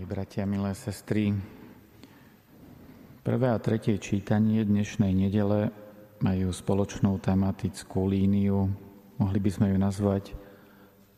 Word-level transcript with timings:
Milí 0.00 0.16
bratia, 0.16 0.48
milé 0.48 0.72
sestry, 0.72 1.28
prvé 3.20 3.52
a 3.52 3.60
tretie 3.60 4.00
čítanie 4.00 4.64
dnešnej 4.64 5.12
nedele 5.12 5.68
majú 6.24 6.56
spoločnú 6.56 7.20
tematickú 7.20 8.08
líniu, 8.08 8.64
mohli 9.20 9.36
by 9.44 9.50
sme 9.52 9.66
ju 9.68 9.76
nazvať 9.76 10.32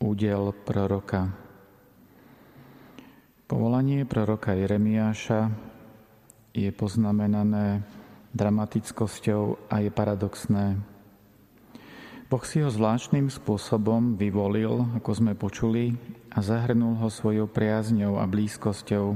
údel 0.03 0.51
proroka. 0.67 1.31
Povolanie 3.47 4.03
proroka 4.03 4.51
Jeremiáša 4.51 5.47
je 6.51 6.67
poznamenané 6.75 7.87
dramatickosťou 8.35 9.71
a 9.71 9.79
je 9.79 9.95
paradoxné. 9.95 10.75
Boh 12.27 12.43
si 12.43 12.59
ho 12.59 12.67
zvláštnym 12.67 13.31
spôsobom 13.31 14.19
vyvolil, 14.19 14.91
ako 14.99 15.09
sme 15.15 15.39
počuli, 15.39 15.95
a 16.33 16.41
zahrnul 16.41 16.97
ho 16.97 17.09
svojou 17.13 17.45
priazňou 17.45 18.17
a 18.17 18.25
blízkosťou 18.25 19.15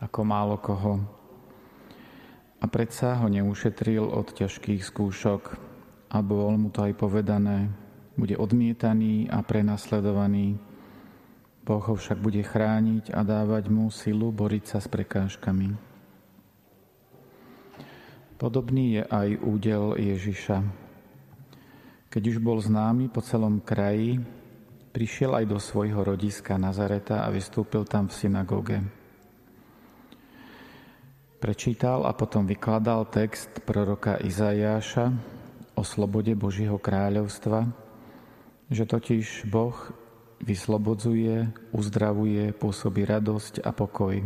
ako 0.00 0.20
málo 0.24 0.56
koho. 0.56 1.04
A 2.56 2.64
predsa 2.72 3.20
ho 3.20 3.28
neušetril 3.28 4.00
od 4.00 4.32
ťažkých 4.32 4.80
skúšok, 4.80 5.42
a 6.06 6.22
bol 6.24 6.54
mu 6.56 6.72
to 6.72 6.86
aj 6.86 6.96
povedané, 6.96 7.68
bude 8.16 8.32
odmietaný 8.38 9.28
a 9.28 9.44
prenasledovaný. 9.44 10.56
Boh 11.66 11.82
ho 11.82 11.94
však 11.98 12.22
bude 12.22 12.40
chrániť 12.40 13.12
a 13.12 13.20
dávať 13.26 13.68
mu 13.68 13.90
silu 13.92 14.30
boriť 14.32 14.64
sa 14.64 14.78
s 14.78 14.88
prekážkami. 14.88 15.74
Podobný 18.40 19.00
je 19.00 19.02
aj 19.04 19.28
údel 19.42 19.84
Ježiša. 19.98 20.62
Keď 22.08 22.22
už 22.32 22.38
bol 22.40 22.62
známy 22.62 23.10
po 23.10 23.20
celom 23.20 23.60
kraji, 23.60 24.22
prišiel 24.96 25.36
aj 25.36 25.44
do 25.52 25.60
svojho 25.60 26.00
rodiska 26.00 26.56
Nazareta 26.56 27.20
a 27.20 27.28
vystúpil 27.28 27.84
tam 27.84 28.08
v 28.08 28.16
synagóge. 28.16 28.80
Prečítal 31.36 32.08
a 32.08 32.16
potom 32.16 32.48
vykladal 32.48 33.04
text 33.12 33.60
proroka 33.68 34.16
Izajáša 34.16 35.12
o 35.76 35.84
slobode 35.84 36.32
Božieho 36.32 36.80
kráľovstva, 36.80 37.68
že 38.72 38.88
totiž 38.88 39.44
Boh 39.52 39.76
vyslobodzuje, 40.40 41.44
uzdravuje, 41.76 42.56
pôsobí 42.56 43.04
radosť 43.04 43.68
a 43.68 43.76
pokoj. 43.76 44.24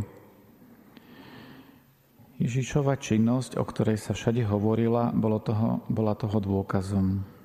Ježišova 2.39 2.95
činnosť, 2.95 3.59
o 3.59 3.67
ktorej 3.67 3.99
sa 3.99 4.15
všade 4.15 4.47
hovorila, 4.47 5.11
bolo 5.11 5.43
toho, 5.43 5.83
bola 5.91 6.15
toho 6.15 6.39
dôkazom. 6.39 7.40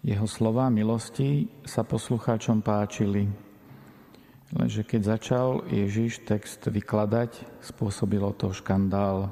Jeho 0.00 0.24
slova 0.24 0.72
milosti 0.72 1.44
sa 1.68 1.84
poslucháčom 1.84 2.64
páčili, 2.64 3.28
lenže 4.48 4.80
keď 4.80 5.00
začal 5.04 5.48
Ježiš 5.68 6.24
text 6.24 6.64
vykladať, 6.64 7.60
spôsobilo 7.60 8.32
to 8.32 8.48
škandál. 8.56 9.28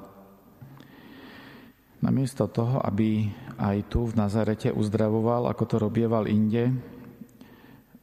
Namiesto 2.05 2.45
toho, 2.53 2.85
aby 2.85 3.33
aj 3.57 3.89
tu 3.89 4.13
v 4.13 4.21
Nazarete 4.21 4.69
uzdravoval, 4.69 5.49
ako 5.49 5.65
to 5.65 5.77
robieval 5.81 6.29
inde, 6.29 6.77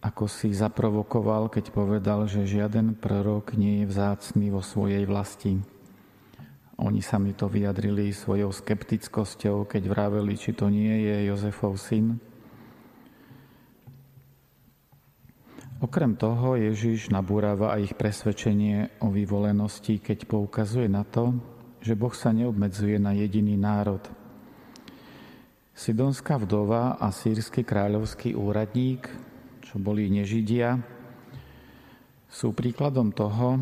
ako 0.02 0.26
si 0.26 0.50
zaprovokoval, 0.50 1.54
keď 1.54 1.70
povedal, 1.70 2.26
že 2.26 2.50
žiaden 2.50 2.98
prorok 2.98 3.54
nie 3.54 3.86
je 3.86 3.94
vzácný 3.94 4.50
vo 4.50 4.66
svojej 4.66 5.06
vlasti. 5.06 5.62
Oni 6.82 7.06
sa 7.06 7.22
mi 7.22 7.38
to 7.38 7.46
vyjadrili 7.46 8.10
svojou 8.10 8.50
skeptickosťou, 8.50 9.70
keď 9.70 9.86
vraveli, 9.86 10.34
či 10.34 10.58
to 10.58 10.66
nie 10.66 11.06
je 11.06 11.30
Jozefov 11.30 11.78
syn. 11.78 12.18
Okrem 15.76 16.16
toho 16.16 16.56
Ježiš 16.56 17.12
nabúrava 17.12 17.76
aj 17.76 17.92
ich 17.92 17.96
presvedčenie 18.00 19.04
o 19.04 19.12
vyvolenosti, 19.12 20.00
keď 20.00 20.24
poukazuje 20.24 20.88
na 20.88 21.04
to, 21.04 21.36
že 21.84 22.00
Boh 22.00 22.16
sa 22.16 22.32
neobmedzuje 22.32 22.96
na 22.96 23.12
jediný 23.12 23.60
národ. 23.60 24.00
Sidonská 25.76 26.40
vdova 26.40 26.96
a 26.96 27.12
sírsky 27.12 27.68
kráľovský 27.68 28.40
úradník, 28.40 29.12
čo 29.68 29.76
boli 29.76 30.08
nežidia, 30.08 30.80
sú 32.32 32.56
príkladom 32.56 33.12
toho, 33.12 33.60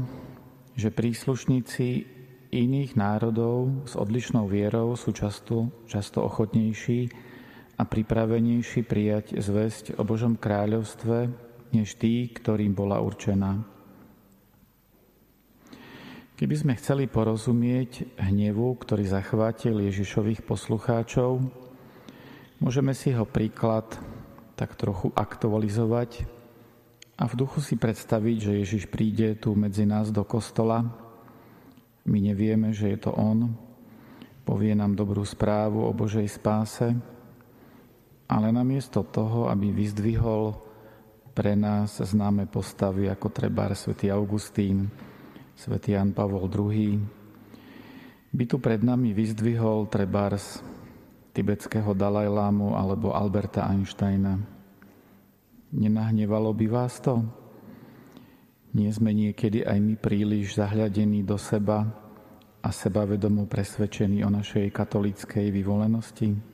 že 0.77 0.93
príslušníci 0.93 2.05
iných 2.53 2.93
národov 2.93 3.89
s 3.89 3.97
odlišnou 3.97 4.45
vierou 4.45 4.93
sú 4.93 5.17
často, 5.17 5.73
často 5.89 6.21
ochotnejší 6.21 7.09
a 7.81 7.89
pripravenejší 7.89 8.85
prijať 8.85 9.33
zväzť 9.41 9.97
o 9.97 10.05
Božom 10.05 10.37
kráľovstve 10.37 11.42
než 11.73 11.97
tí, 11.97 12.29
ktorým 12.29 12.77
bola 12.77 13.01
určená. 13.01 13.65
Keby 16.33 16.55
sme 16.57 16.73
chceli 16.77 17.05
porozumieť 17.05 18.19
hnevu, 18.19 18.73
ktorý 18.77 19.05
zachvátil 19.05 19.79
Ježišových 19.85 20.41
poslucháčov, 20.43 21.39
môžeme 22.57 22.97
si 22.97 23.13
ho 23.13 23.25
príklad 23.25 23.85
tak 24.57 24.73
trochu 24.73 25.13
aktualizovať 25.13 26.25
a 27.21 27.29
v 27.29 27.33
duchu 27.37 27.61
si 27.61 27.77
predstaviť, 27.77 28.37
že 28.49 28.59
Ježiš 28.65 28.83
príde 28.89 29.37
tu 29.37 29.53
medzi 29.53 29.85
nás 29.85 30.09
do 30.09 30.25
kostola. 30.25 30.83
My 32.03 32.19
nevieme, 32.19 32.73
že 32.73 32.91
je 32.91 32.99
to 33.07 33.13
On, 33.13 33.53
povie 34.43 34.75
nám 34.75 34.97
dobrú 34.97 35.23
správu 35.23 35.85
o 35.85 35.95
Božej 35.95 36.27
spáse, 36.27 36.91
ale 38.27 38.49
namiesto 38.49 39.05
toho, 39.05 39.47
aby 39.47 39.69
vyzdvihol 39.69 40.72
pre 41.33 41.57
nás 41.57 41.97
známe 41.97 42.45
postavy 42.45 43.09
ako 43.09 43.33
Trebar, 43.33 43.73
svätý 43.73 44.13
Augustín, 44.13 44.93
svätý 45.57 45.97
Jan 45.97 46.13
Pavol 46.13 46.45
II, 46.45 47.01
by 48.33 48.43
tu 48.45 48.61
pred 48.61 48.81
nami 48.85 49.17
vyzdvihol 49.17 49.89
Trebars 49.89 50.61
tibetského 51.33 51.97
Dalajlámu 51.97 52.77
alebo 52.77 53.17
Alberta 53.17 53.65
Einsteina. 53.65 54.37
Nenahnevalo 55.73 56.53
by 56.53 56.67
vás 56.69 57.01
to? 57.01 57.25
Nie 58.77 58.93
sme 58.93 59.13
niekedy 59.13 59.65
aj 59.65 59.77
my 59.81 59.97
príliš 59.97 60.57
zahľadení 60.57 61.25
do 61.25 61.37
seba 61.37 61.89
a 62.61 62.69
sebavedomo 62.69 63.49
presvedčení 63.49 64.21
o 64.21 64.29
našej 64.29 64.69
katolíckej 64.69 65.49
vyvolenosti? 65.49 66.52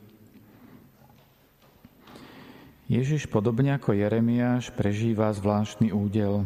Ježiš 2.89 3.29
podobne 3.29 3.77
ako 3.77 3.93
Jeremiáš 3.93 4.73
prežíva 4.73 5.29
zvláštny 5.29 5.93
údel. 5.93 6.41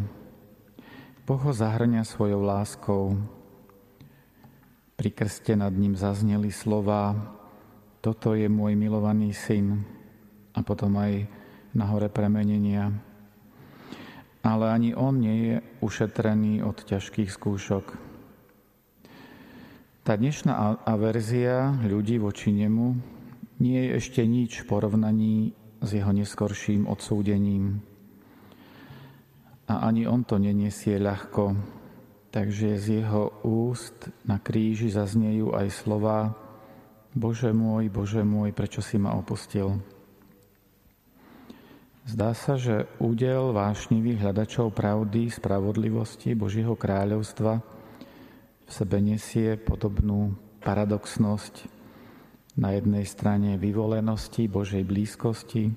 Boh 1.24 1.40
ho 1.40 1.56
zahrňa 1.56 2.04
svojou 2.04 2.44
láskou. 2.44 3.16
Pri 5.00 5.08
krste 5.16 5.56
nad 5.56 5.72
ním 5.72 5.96
zazneli 5.96 6.52
slova 6.52 7.16
Toto 8.04 8.36
je 8.36 8.52
môj 8.52 8.76
milovaný 8.76 9.32
syn 9.32 9.88
a 10.52 10.60
potom 10.68 11.00
aj 11.00 11.32
na 11.72 11.88
hore 11.88 12.12
premenenia. 12.12 12.92
Ale 14.44 14.68
ani 14.68 14.92
on 14.92 15.24
nie 15.24 15.38
je 15.48 15.56
ušetrený 15.80 16.60
od 16.60 16.76
ťažkých 16.76 17.32
skúšok. 17.32 17.96
Tá 20.04 20.20
dnešná 20.20 20.84
averzia 20.84 21.72
ľudí 21.88 22.20
voči 22.20 22.52
nemu 22.52 23.00
nie 23.64 23.80
je 23.88 23.90
ešte 23.96 24.28
nič 24.28 24.60
v 24.60 24.68
porovnaní 24.68 25.63
s 25.84 25.90
jeho 25.92 26.16
neskorším 26.16 26.88
odsúdením. 26.88 27.84
A 29.68 29.84
ani 29.84 30.08
on 30.08 30.24
to 30.24 30.40
neniesie 30.40 30.96
ľahko, 30.96 31.60
takže 32.32 32.80
z 32.80 33.04
jeho 33.04 33.44
úst 33.44 34.08
na 34.24 34.40
kríži 34.40 34.88
zaznejú 34.88 35.52
aj 35.52 35.68
slova 35.76 36.32
Bože 37.14 37.54
môj, 37.54 37.94
Bože 37.94 38.26
môj, 38.26 38.56
prečo 38.56 38.82
si 38.82 38.98
ma 38.98 39.14
opustil? 39.14 39.78
Zdá 42.04 42.36
sa, 42.36 42.60
že 42.60 42.90
údel 43.00 43.56
vášnivých 43.56 44.28
hľadačov 44.28 44.76
pravdy, 44.76 45.32
spravodlivosti 45.32 46.36
Božieho 46.36 46.76
kráľovstva 46.76 47.64
v 48.64 48.72
sebe 48.72 48.98
nesie 49.00 49.56
podobnú 49.56 50.36
paradoxnosť, 50.66 51.83
na 52.54 52.70
jednej 52.74 53.06
strane 53.10 53.58
vyvolenosti, 53.58 54.46
Božej 54.46 54.86
blízkosti 54.86 55.74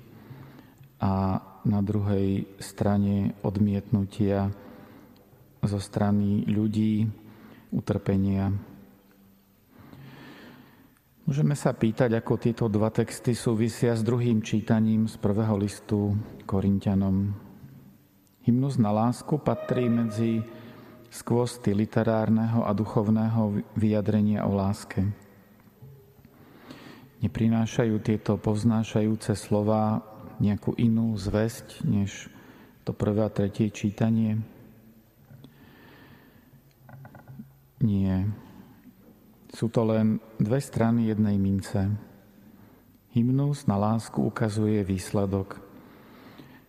a 1.01 1.41
na 1.65 1.79
druhej 1.81 2.45
strane 2.61 3.33
odmietnutia 3.41 4.49
zo 5.65 5.79
strany 5.81 6.45
ľudí, 6.45 7.09
utrpenia. 7.73 8.53
Môžeme 11.27 11.59
sa 11.59 11.75
pýtať, 11.75 12.15
ako 12.15 12.39
tieto 12.39 12.65
dva 12.71 12.87
texty 12.87 13.35
súvisia 13.35 13.91
s 13.91 13.99
druhým 13.99 14.39
čítaním 14.39 15.11
z 15.11 15.19
prvého 15.19 15.59
listu 15.59 16.15
Korintianom. 16.47 17.35
Hymnus 18.47 18.79
na 18.79 18.95
lásku 18.95 19.35
patrí 19.43 19.91
medzi 19.91 20.39
skvosty 21.11 21.75
literárneho 21.75 22.63
a 22.63 22.71
duchovného 22.71 23.59
vyjadrenia 23.75 24.47
o 24.47 24.55
láske. 24.55 25.26
Neprinášajú 27.17 27.97
tieto 28.05 28.37
povznášajúce 28.37 29.33
slova 29.33 30.05
nejakú 30.37 30.77
inú 30.77 31.17
zväzť, 31.17 31.81
než 31.81 32.29
to 32.85 32.93
prvé 32.93 33.25
a 33.25 33.33
tretie 33.33 33.73
čítanie? 33.73 34.37
Nie. 37.81 38.29
Sú 39.49 39.73
to 39.73 39.81
len 39.89 40.21
dve 40.37 40.61
strany 40.61 41.09
jednej 41.09 41.41
mince. 41.41 41.89
Hymnus 43.17 43.65
na 43.65 43.81
lásku 43.81 44.21
ukazuje 44.21 44.85
výsledok. 44.85 45.57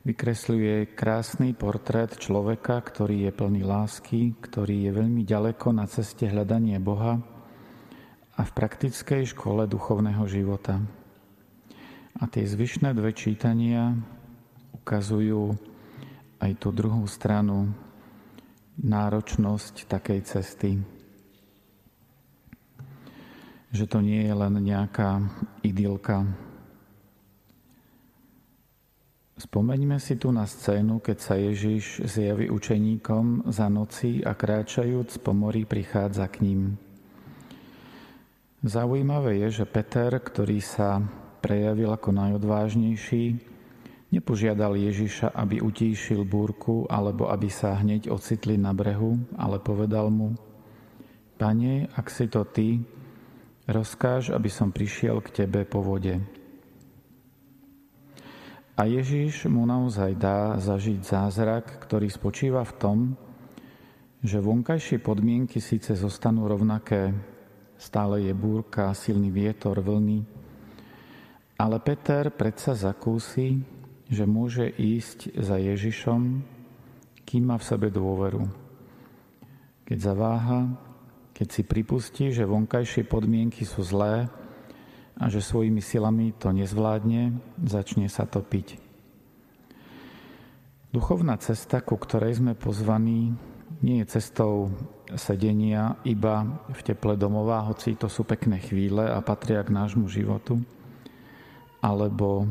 Vykresľuje 0.08 0.96
krásny 0.96 1.52
portrét 1.52 2.16
človeka, 2.16 2.80
ktorý 2.80 3.28
je 3.28 3.32
plný 3.36 3.62
lásky, 3.68 4.32
ktorý 4.40 4.88
je 4.88 4.90
veľmi 4.96 5.28
ďaleko 5.28 5.76
na 5.76 5.84
ceste 5.84 6.24
hľadania 6.24 6.80
Boha 6.80 7.37
a 8.38 8.46
v 8.46 8.54
praktickej 8.54 9.34
škole 9.34 9.66
duchovného 9.66 10.22
života. 10.30 10.78
A 12.18 12.24
tie 12.30 12.46
zvyšné 12.46 12.94
dve 12.94 13.10
čítania 13.10 13.98
ukazujú 14.70 15.58
aj 16.38 16.52
tú 16.62 16.70
druhú 16.70 17.02
stranu, 17.10 17.74
náročnosť 18.78 19.90
takej 19.90 20.20
cesty. 20.22 20.70
Že 23.74 23.84
to 23.90 23.98
nie 23.98 24.22
je 24.22 24.34
len 24.38 24.54
nejaká 24.62 25.18
idylka. 25.66 26.22
Spomeňme 29.38 29.98
si 30.02 30.18
tu 30.18 30.34
na 30.34 30.46
scénu, 30.46 30.98
keď 30.98 31.18
sa 31.18 31.34
Ježiš 31.38 32.06
zjaví 32.06 32.50
učeníkom 32.50 33.50
za 33.50 33.70
noci 33.70 34.22
a 34.22 34.34
kráčajúc 34.34 35.22
po 35.22 35.30
mori 35.30 35.62
prichádza 35.62 36.26
k 36.26 36.42
ním. 36.42 36.87
Zaujímavé 38.58 39.38
je, 39.46 39.62
že 39.62 39.70
Peter, 39.70 40.10
ktorý 40.10 40.58
sa 40.58 40.98
prejavil 41.38 41.94
ako 41.94 42.10
najodvážnejší, 42.10 43.38
nepožiadal 44.10 44.74
Ježiša, 44.74 45.30
aby 45.30 45.62
utíšil 45.62 46.26
búrku 46.26 46.82
alebo 46.90 47.30
aby 47.30 47.46
sa 47.46 47.78
hneď 47.78 48.10
ocitli 48.10 48.58
na 48.58 48.74
brehu, 48.74 49.14
ale 49.38 49.62
povedal 49.62 50.10
mu, 50.10 50.34
Pane, 51.38 51.86
ak 51.94 52.10
si 52.10 52.26
to 52.26 52.42
ty, 52.42 52.82
rozkáž, 53.70 54.34
aby 54.34 54.50
som 54.50 54.74
prišiel 54.74 55.22
k 55.22 55.46
tebe 55.46 55.62
po 55.62 55.78
vode. 55.78 56.18
A 58.74 58.90
Ježiš 58.90 59.46
mu 59.46 59.62
naozaj 59.62 60.18
dá 60.18 60.58
zažiť 60.58 61.06
zázrak, 61.06 61.78
ktorý 61.86 62.10
spočíva 62.10 62.66
v 62.66 62.74
tom, 62.74 62.98
že 64.18 64.42
vonkajšie 64.42 64.98
podmienky 64.98 65.62
síce 65.62 65.94
zostanú 65.94 66.50
rovnaké, 66.50 67.14
stále 67.78 68.26
je 68.26 68.34
búrka, 68.34 68.90
silný 68.92 69.30
vietor, 69.30 69.78
vlny, 69.78 70.26
ale 71.58 71.82
Peter 71.82 72.30
predsa 72.30 72.74
zakúsi, 72.74 73.58
že 74.06 74.22
môže 74.26 74.70
ísť 74.70 75.34
za 75.42 75.58
Ježišom, 75.58 76.42
kým 77.26 77.42
má 77.50 77.58
v 77.58 77.66
sebe 77.66 77.90
dôveru. 77.90 78.46
Keď 79.82 79.98
zaváha, 79.98 80.70
keď 81.34 81.48
si 81.50 81.62
pripustí, 81.66 82.30
že 82.30 82.46
vonkajšie 82.46 83.06
podmienky 83.10 83.66
sú 83.66 83.82
zlé 83.82 84.30
a 85.18 85.26
že 85.26 85.42
svojimi 85.42 85.82
silami 85.82 86.30
to 86.38 86.54
nezvládne, 86.54 87.36
začne 87.62 88.06
sa 88.06 88.22
topiť. 88.22 88.78
Duchovná 90.94 91.36
cesta, 91.42 91.82
ku 91.82 91.98
ktorej 91.98 92.38
sme 92.38 92.54
pozvaní, 92.54 93.34
nie 93.82 94.02
je 94.02 94.18
cestou 94.18 94.74
sedenia 95.14 95.96
iba 96.02 96.60
v 96.68 96.80
teple 96.82 97.14
domová, 97.14 97.62
hoci 97.64 97.94
to 97.94 98.10
sú 98.10 98.26
pekné 98.26 98.58
chvíle 98.58 99.06
a 99.06 99.22
patria 99.22 99.62
k 99.62 99.72
nášmu 99.72 100.10
životu, 100.10 100.60
alebo 101.78 102.44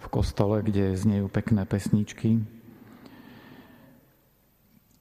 v 0.00 0.06
kostole, 0.08 0.64
kde 0.64 0.96
znejú 0.96 1.28
pekné 1.28 1.68
pesničky, 1.68 2.40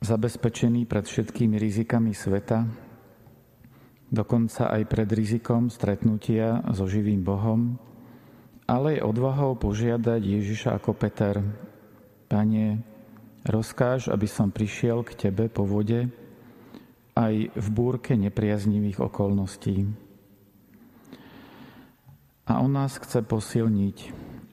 zabezpečený 0.04 0.86
pred 0.86 1.06
všetkými 1.08 1.58
rizikami 1.58 2.14
sveta, 2.14 2.68
dokonca 4.14 4.70
aj 4.70 4.84
pred 4.86 5.10
rizikom 5.10 5.74
stretnutia 5.74 6.62
so 6.76 6.86
živým 6.86 7.26
Bohom, 7.26 7.82
ale 8.66 8.98
je 8.98 9.06
odvahou 9.06 9.58
požiadať 9.58 10.22
Ježiša 10.22 10.78
ako 10.78 10.92
Peter, 10.98 11.42
Pane, 12.26 12.95
rozkáž, 13.46 14.10
aby 14.10 14.26
som 14.26 14.50
prišiel 14.50 15.06
k 15.06 15.30
Tebe 15.30 15.46
po 15.48 15.64
vode 15.64 16.10
aj 17.16 17.34
v 17.54 17.68
búrke 17.72 18.18
nepriaznivých 18.18 19.00
okolností. 19.00 19.88
A 22.46 22.62
on 22.62 22.76
nás 22.76 23.00
chce 23.00 23.26
posilniť, 23.26 23.98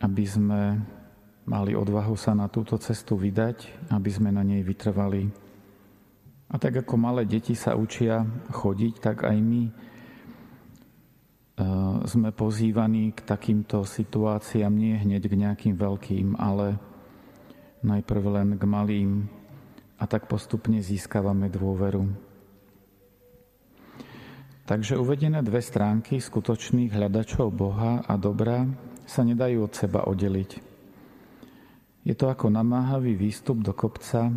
aby 0.00 0.24
sme 0.24 0.80
mali 1.44 1.74
odvahu 1.74 2.14
sa 2.14 2.32
na 2.32 2.46
túto 2.46 2.78
cestu 2.78 3.18
vydať, 3.18 3.90
aby 3.90 4.10
sme 4.12 4.30
na 4.30 4.46
nej 4.46 4.62
vytrvali. 4.62 5.28
A 6.52 6.54
tak 6.60 6.84
ako 6.84 6.94
malé 7.00 7.24
deti 7.24 7.56
sa 7.56 7.74
učia 7.74 8.22
chodiť, 8.52 8.94
tak 9.00 9.24
aj 9.24 9.36
my 9.40 9.62
e, 9.66 9.72
sme 12.04 12.30
pozývaní 12.30 13.16
k 13.16 13.20
takýmto 13.24 13.88
situáciám 13.88 14.72
nie 14.72 15.00
hneď 15.00 15.32
k 15.32 15.34
nejakým 15.40 15.74
veľkým, 15.74 16.36
ale 16.36 16.76
najprv 17.82 18.22
len 18.40 18.48
k 18.58 18.62
malým 18.66 19.26
a 19.98 20.04
tak 20.10 20.26
postupne 20.26 20.82
získavame 20.82 21.46
dôveru. 21.46 22.06
Takže 24.62 24.94
uvedené 24.94 25.42
dve 25.42 25.58
stránky 25.58 26.22
skutočných 26.22 26.94
hľadačov 26.94 27.50
Boha 27.50 28.06
a 28.06 28.14
dobra 28.14 28.66
sa 29.04 29.26
nedajú 29.26 29.66
od 29.66 29.72
seba 29.74 30.06
oddeliť. 30.06 30.50
Je 32.02 32.14
to 32.18 32.30
ako 32.30 32.50
namáhavý 32.50 33.14
výstup 33.14 33.62
do 33.62 33.74
kopca, 33.74 34.30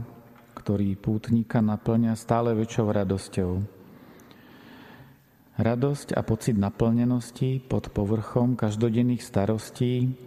ktorý 0.53 0.97
pútnika 0.97 1.61
naplňa 1.61 2.13
stále 2.17 2.53
väčšou 2.57 2.87
radosťou. 2.89 3.51
Radosť 5.55 6.17
a 6.17 6.21
pocit 6.25 6.57
naplnenosti 6.59 7.63
pod 7.63 7.89
povrchom 7.93 8.59
každodenných 8.59 9.23
starostí 9.23 10.19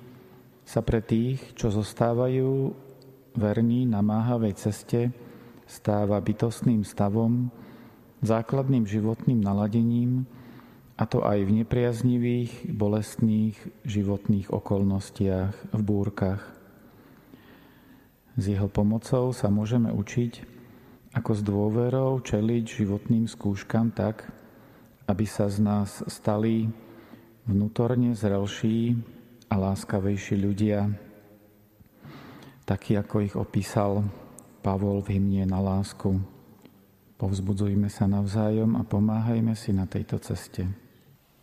sa 0.65 0.81
pre 0.81 1.05
tých, 1.05 1.53
čo 1.53 1.69
zostávajú 1.69 2.73
verní 3.37 3.85
na 3.85 4.01
máhavej 4.01 4.55
ceste, 4.57 5.13
stáva 5.69 6.17
bytostným 6.21 6.85
stavom, 6.85 7.53
základným 8.25 8.89
životným 8.89 9.41
naladením, 9.41 10.25
a 10.99 11.07
to 11.07 11.23
aj 11.23 11.47
v 11.47 11.63
nepriaznivých, 11.63 12.75
bolestných 12.75 13.55
životných 13.87 14.51
okolnostiach, 14.51 15.71
v 15.71 15.81
búrkach. 15.87 16.43
S 18.35 18.45
jeho 18.51 18.67
pomocou 18.67 19.31
sa 19.31 19.47
môžeme 19.47 19.95
učiť, 19.95 20.59
ako 21.15 21.31
s 21.39 21.43
dôverou 21.47 22.19
čeliť 22.19 22.83
životným 22.83 23.31
skúškam 23.31 23.95
tak, 23.95 24.27
aby 25.07 25.25
sa 25.25 25.47
z 25.47 25.63
nás 25.63 26.03
stali 26.11 26.67
vnútorne 27.47 28.13
zrelší 28.13 28.99
a 29.49 29.55
láskavejší 29.57 30.35
ľudia, 30.35 31.08
takí 32.69 33.01
ako 33.01 33.25
ich 33.25 33.33
opísal 33.33 34.05
Pavol 34.61 35.01
v 35.01 35.17
hymne 35.17 35.49
na 35.49 35.57
lásku. 35.57 36.21
Povzbudzujme 37.17 37.89
sa 37.89 38.05
navzájom 38.05 38.77
a 38.77 38.85
pomáhajme 38.85 39.57
si 39.57 39.73
na 39.73 39.89
tejto 39.89 40.21
ceste. 40.21 40.69